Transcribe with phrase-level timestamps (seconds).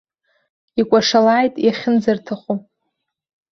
[0.79, 2.57] Икәашалааит иахьынӡарҭаху.